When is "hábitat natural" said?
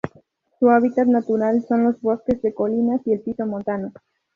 0.71-1.61